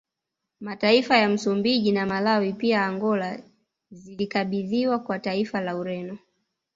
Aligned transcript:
Mataifa 0.59 1.17
ya 1.17 1.29
Msumbiji 1.29 1.91
na 1.91 2.05
Malawi 2.05 2.53
pia 2.53 2.85
Angola 2.85 3.39
zilikabidhiwa 3.91 4.99
kwa 4.99 5.19
taifa 5.19 5.61
la 5.61 5.77
Ureno 5.77 6.17